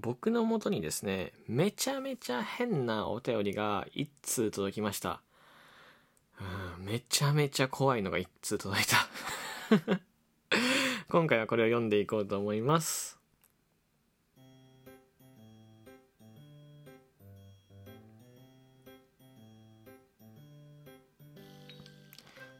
[0.00, 5.20] 僕のもとにですね、めちゃめちゃ変なお便りが一通届きました。
[6.78, 10.00] うん、めちゃめちゃ怖いのが一通届いた。
[11.08, 13.18] 今回はこれを読んでいこうと思います。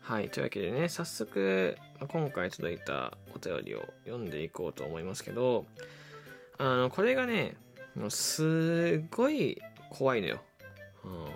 [0.03, 1.77] はい、というわけでね、早速、
[2.09, 5.67] 今回届いたお便りを読んでいこうと思いますけど、
[6.59, 7.57] あの、これがね、
[8.09, 9.61] すっごい
[9.91, 10.41] 怖いのよ。
[11.05, 11.27] うん。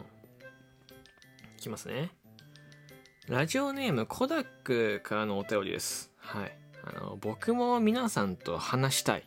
[1.58, 2.10] いきますね。
[3.28, 6.10] ラジオネームコダックからのお便りです。
[6.18, 6.56] はい。
[6.84, 9.24] あの、僕も皆さんと話したい。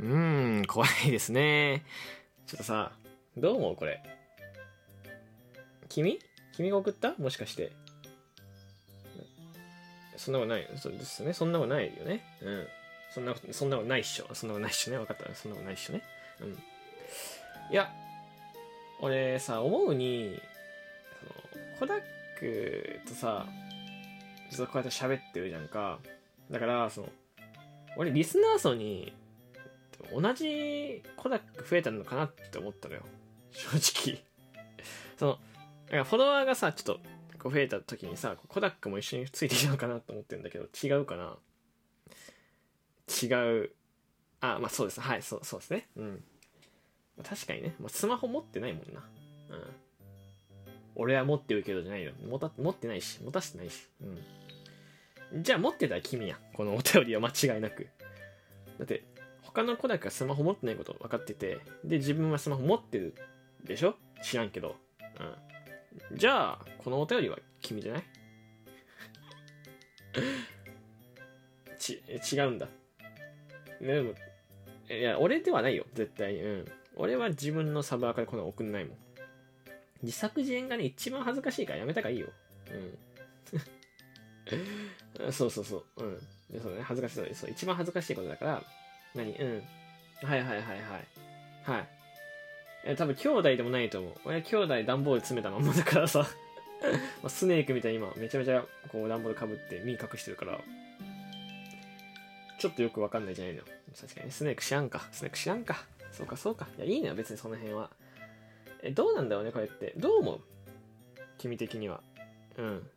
[0.00, 1.82] うーん、怖いですね。
[2.46, 2.92] ちょっとさ、
[3.38, 4.02] どう思うこれ？
[5.88, 6.18] 君？
[6.54, 7.14] 君が送った？
[7.16, 7.72] もしかして。
[10.18, 10.68] そんなことないよ。
[10.76, 11.32] そうですね。
[11.32, 12.22] そんなことないよね。
[12.42, 12.66] うん。
[13.10, 14.34] そんなこと、そんなことないっしょ。
[14.34, 14.98] そんなことないっしょね。
[14.98, 15.34] 分かった。
[15.34, 16.02] そんなことないっしょね。
[16.40, 16.52] うん。
[16.52, 16.56] い
[17.70, 17.90] や、
[19.00, 20.40] 俺さ、思うに、
[21.52, 22.00] その、コダッ
[22.38, 23.46] クとさ、
[24.50, 25.98] ずっとこうやって喋ってるじゃんか。
[26.50, 27.08] だから、その、
[27.96, 29.12] 俺、リスナー層に、
[30.12, 33.02] 同じコダック増えたのかなって思ったのよ。
[33.50, 34.22] 正直。
[35.18, 35.32] その、
[35.86, 37.00] だからフォロワーがさ、ちょっと、
[37.38, 41.36] こう増えた時にさ、コダックも一緒についてきたのかなと思ってるんだけど、違うかな
[43.22, 43.26] 違
[43.62, 43.70] う。
[44.40, 45.00] あ、まあそうです。
[45.00, 45.88] はい、そう、そうですね。
[45.96, 46.24] うん。
[47.22, 49.00] 確かにね、まあ、スマホ持ってないもんな。
[49.50, 49.76] うん。
[50.96, 52.12] 俺は持ってるけどじゃないよ。
[52.28, 53.86] 持た持ってないし、持たせてないし。
[55.32, 55.42] うん。
[55.42, 56.38] じゃあ持ってたら君や。
[56.54, 57.88] このお便りは間違いなく。
[58.78, 59.04] だって、
[59.42, 63.14] 他の子だけがスマホ持ってないこと分かってて、で、自分はスマホ持ってる
[63.64, 63.96] でしょ？
[64.22, 64.76] 知らんけど。
[66.10, 66.18] うん。
[66.18, 68.04] じゃあ、このお便りは君じゃない？
[71.78, 72.68] ち、違うんだ。
[73.80, 74.14] でも、
[74.88, 76.42] いや、俺ではないよ、絶対に。
[76.42, 76.64] うん。
[76.96, 78.96] 俺は自分のサブアカでこの送んないもん。
[80.02, 82.28] 自作自演がね、一番恥ずかしいからやめた方がいいよ。
[85.20, 85.32] うん。
[85.32, 86.04] そうそうそう。
[86.04, 86.18] うん。
[86.50, 87.50] でそうね、恥ずかしそうそう。
[87.50, 88.62] 一番恥ずかしいことだから、
[89.14, 89.32] 何？
[89.36, 89.62] うん。
[90.22, 90.82] はいはいはいはい。
[91.64, 91.88] はい。
[92.84, 94.12] え、多分兄弟でもないと思う。
[94.24, 96.26] 俺兄弟段ボール詰めたまんまだからさ。
[97.28, 100.60] スネークみたいに今めちゃめちゃこう段ボールかぶって身隠してるから、
[102.66, 103.62] ちょっとよくわかんないじゃないの。
[103.98, 105.06] 確かに、スネーク知らんか。
[105.12, 105.84] スネーク知らんか。
[106.10, 106.66] そうかそうか。
[106.76, 107.90] いや、いいのよ、別にその辺は。
[108.82, 109.94] え、どうなんだろうね、これって。
[109.96, 110.40] どう思う？
[111.38, 112.02] 君的には。
[112.56, 112.90] うん。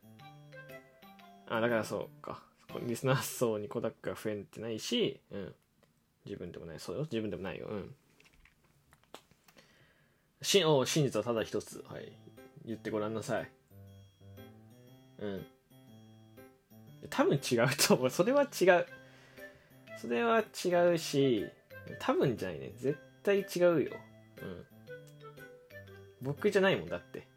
[1.47, 2.41] あ、だからそうか。
[2.81, 5.55] リスナー層にコダックが増えてないし、うん。
[6.25, 6.79] 自分でもない。
[6.79, 7.03] そうよ。
[7.03, 7.67] 自分でもないよ。
[7.67, 7.95] うん。
[10.41, 11.85] しお真実はただ一つ。
[11.87, 12.11] はい。
[12.65, 13.51] 言ってごらんなさい。
[15.19, 15.45] うん。
[17.11, 18.09] 多分違うと思う。
[18.09, 18.85] それは違う。
[19.99, 21.45] それは違うし、
[21.99, 22.71] 多分じゃないね。
[22.77, 23.91] 絶対違うよ。
[24.41, 24.65] うん。
[26.21, 27.27] 僕じゃないもんだって。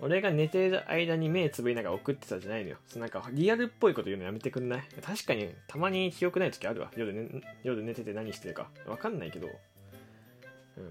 [0.00, 2.76] 俺が寝てる間に目つぶりながら送ってたじゃないのよ。
[2.86, 4.82] そなんかリアルっぽいこと言うのやめてくんない？
[5.00, 6.90] 確かにたまに記憶ない時あるわ。
[6.96, 8.68] 夜,、ね、夜寝てて何してるか。
[8.86, 9.46] わかんないけど。
[9.46, 10.90] うん。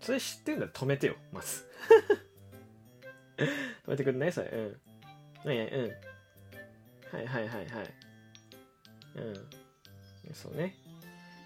[0.00, 1.68] それ知ってるんだら止めてよ、まず。
[3.86, 4.32] 止めてくんない？
[4.32, 4.48] それ。
[4.48, 4.80] うん。
[5.44, 5.82] 何や、うん。
[7.16, 7.94] はいはいはいはい。
[9.16, 9.63] うん。
[10.32, 10.74] そうね。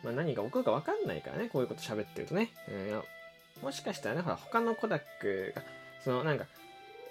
[0.04, 2.50] まあ何が起こるか分かんないからね、こういうこと喋ってるとね。
[2.68, 5.62] うん、もしかしたらね、ほら、他のコダックが、
[6.04, 6.46] そのなんか、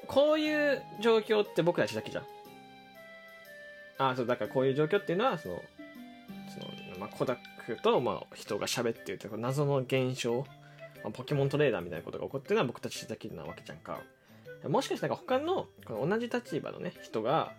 [0.08, 2.24] こういう状況って僕たちだけじゃん。
[3.98, 5.62] ああ、そう、だからこういう状況っていうのは、その、
[6.54, 6.60] そ
[6.94, 10.46] の、まあ、コダックと、まあ、人が喋ってるっていう謎の現象、
[11.04, 14.00] まあ、ポケモントレーダーみたいなことが起こってるのは僕たちだけなわけじゃんか。
[14.68, 17.54] もしかしたら他の、この同じ立場のね、人が、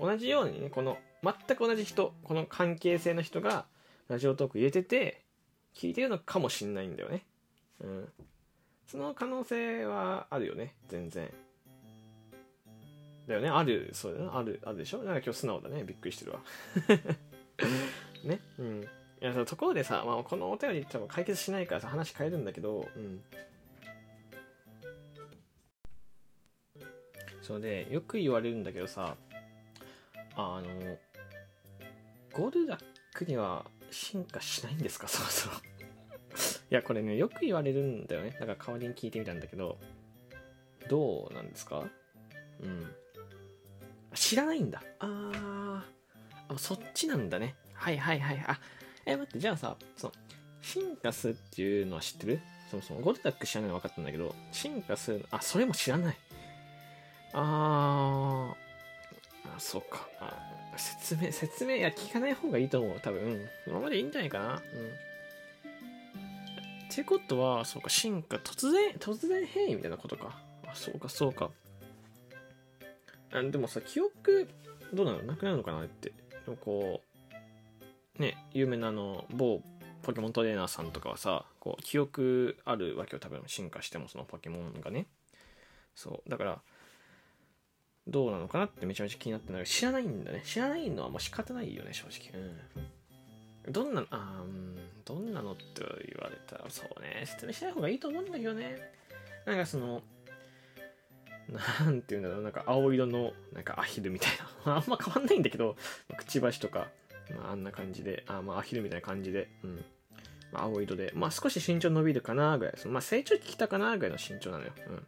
[0.00, 3.66] 同じようにね、この、全く同じ人、この関係性の人が、
[4.08, 5.22] ラジオトーク入れてて、
[5.74, 7.24] 聞いてるのかもしんないんだよね。
[7.80, 8.12] うん。
[8.86, 11.32] その可能性はあるよね、全然。
[13.26, 14.98] だよね、ある、そうだよね、ある、あるでしょ？
[14.98, 16.40] なんか今日素直だね、びっくりしてるわ。
[18.24, 18.82] ね、うん。
[18.82, 18.86] い
[19.20, 23.22] や、そのところでさ、まあ、このお便り多分解決しないからさ、話変えるんだけど、うん。
[27.40, 29.16] それで、よく言われるんだけどさ、
[30.34, 30.98] あの、
[32.32, 32.80] ゴルダッ
[33.14, 35.54] クには進化しないんですか、 そろそろ。
[35.56, 35.58] い
[36.70, 38.30] や、これね、よく言われるんだよね。
[38.30, 39.78] だから代わりに聞いてみたんだけど、
[40.88, 41.84] どうなんですか？
[42.60, 42.94] うん。
[44.14, 44.82] 知らないんだ。
[44.98, 47.54] あーあ、そっちなんだね。
[47.74, 48.44] はいはいはい。
[48.46, 48.58] あ、
[49.06, 50.12] え、待って、じゃあさ、その、
[50.60, 52.40] 進化するっていうのは知ってる？
[52.70, 56.16] そもそも、ゴルダック知らないの分かったんだけど、進化する、あ、それも知らない。
[57.34, 58.71] あー、
[59.44, 60.08] あ、そうか。
[60.20, 63.00] あ説明、説明、いや、聞かない方がいいと思う。
[63.00, 63.48] 多分、うん。
[63.66, 64.54] 今までいいんじゃないかな。
[64.54, 64.58] うん。
[64.58, 64.60] っ
[66.94, 70.38] てことは、そうか、進化、突然、突然変異みたいなことか。
[70.66, 71.50] あ、そうか、そうか。
[73.32, 74.48] あでもさ、記憶、
[74.92, 75.22] どうなの？
[75.22, 76.10] なくなるのかなって。
[76.10, 77.02] でもこ
[78.18, 79.62] う、ね、有名なあの、某
[80.02, 85.06] ポケモントレーナーさんとかはさ、こう、記憶あるわけよ、多分進化しても、そのポケモンがね。
[85.94, 86.30] そう。
[86.30, 86.62] だから、
[88.06, 90.42] どうなのかなってめちゃめちゃ気になってんだけど、知らないんだね。
[90.44, 92.40] 知らないのはもう仕方ないよね、正直。
[93.66, 93.72] うん。
[93.72, 98.92] どんな、あうん、どんなのって言われたら、そうね、説明しない方がいいと思うんだけどね。
[99.46, 100.02] なんかその、
[101.84, 104.30] なんていうんだろう、なんか青色の、なんかアヒルみたい
[104.64, 104.76] な。
[104.78, 105.76] あんま変わんないんだけど、
[106.16, 106.90] くちばしとか、
[107.36, 109.84] まああんな感じで、あまあアヒルみたいな感じで、うん。
[110.52, 112.88] まあ、青色で、まあ少し身長伸びるかなぐらいです。
[112.88, 114.72] まあ成長期来たかなぐらいの身長なのよ。
[114.88, 115.06] うん。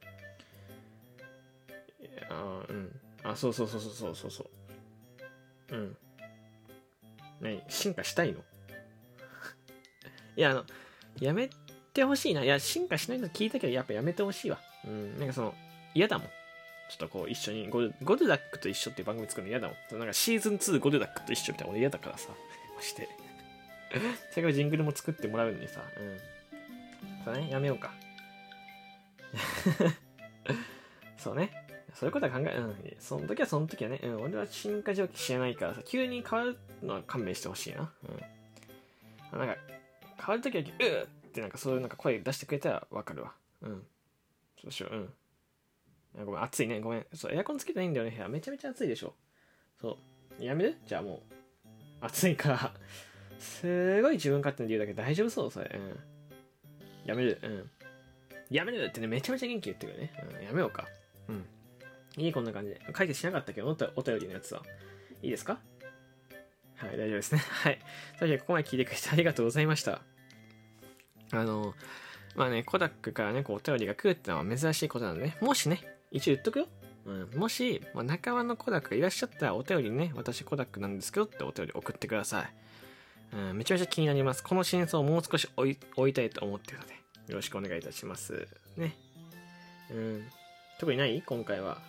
[2.74, 3.00] うん。
[3.22, 4.44] あ、そうそうそうそうそうそ
[5.70, 5.76] う。
[5.76, 5.96] うん。
[7.40, 7.62] 何？
[7.68, 8.40] 進化したいの？
[10.36, 10.64] いや、あの、
[11.20, 11.48] やめ
[11.92, 12.42] てほしいな。
[12.42, 14.58] いや、進化しないの聞いたけど、やっぱやめてほしいわ。
[14.84, 15.18] うん。
[15.18, 15.54] なんかその、
[15.94, 16.28] 嫌だもん。
[16.28, 19.98] ちょっとこう、一緒にゴル、ゴルダックと一緒っていう番組作るの嫌だもん。
[19.98, 22.30] なんかシーズン2ゴルダックと一緒みたいな俺嫌だからさ。
[22.76, 23.08] まして。
[24.32, 25.82] それからジングルも作ってもらうのにさ。
[25.96, 27.24] うん。
[27.24, 27.92] そうね、やめようか。
[31.16, 31.63] そうね。
[31.92, 32.76] そういうことは考え、うん。
[32.98, 34.22] その時はその時はね、うん。
[34.22, 37.92] 俺は進化状況知らないからさ、急に変わるのは勘弁してほしいな。
[39.32, 39.38] うん。
[39.38, 39.56] なんか、
[40.18, 43.34] 変わる時は、うーってなんかそういうなんか声出してくれたらわかるわ。
[43.62, 43.82] うん。
[44.60, 44.94] そうしよう。
[46.16, 46.24] うん。
[46.26, 46.80] ごめん、暑いね。
[46.80, 47.06] ごめん。
[47.12, 48.28] そう、エアコンつけてないんだよね、部屋。
[48.28, 49.14] めちゃめちゃ暑いでしょ。
[49.80, 49.98] そ
[50.38, 50.44] う。
[50.44, 50.76] やめる？
[50.86, 51.34] じゃあもう。
[52.00, 52.74] 暑いから。
[53.38, 55.50] すごい自分勝手な理由だけど大丈夫そう？
[55.50, 55.70] それ。
[55.74, 55.98] うん。
[57.04, 57.38] やめる？
[57.42, 57.70] うん。
[58.50, 60.12] やめるってね、めちゃめちゃ元気言ってくるね。
[60.38, 60.44] うん。
[60.44, 60.86] やめようか。
[61.28, 61.44] うん。
[62.16, 62.80] いい、こんな感じで。
[62.92, 64.62] 解決しなかったけど、お便りのやつは。
[65.22, 65.58] いいですか？
[66.76, 67.38] はい、大丈夫ですね。
[67.62, 67.78] はい。
[67.78, 70.02] というわけで、ここまで聞いてくれてありがとうございました。
[71.32, 71.74] あの、
[72.36, 75.80] まあね、コダックからね、こう、お便りが来るってのは珍しいことなので、ね、もしね、
[76.10, 76.68] 一応言っとくよ。
[77.06, 82.54] うん、もし、まあ、仲間のコダックがいらっしゃったら、お便りね、私コダックなんですけどってお便り送ってください。
[83.36, 84.42] うん、めちゃめちゃ気になります。
[84.42, 87.00] この真相をもう少し追い追いたいと思ってるので、よ
[87.30, 88.46] ろしくお願いいたします。
[88.76, 88.96] ね。
[89.90, 90.30] うん。
[90.78, 91.22] 特にない？
[91.22, 91.82] 今回は。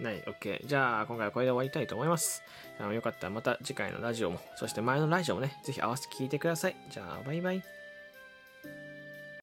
[0.00, 0.22] ない。
[0.22, 0.66] OK。
[0.66, 2.42] じゃあ、今回はこれで終わりたいと思います。
[2.78, 6.76] あのよかったらまた次回のラジオも、そして前のラジオもね、ぜひ合わせて聞いてください。
[6.90, 7.85] じゃあ、バイバイ。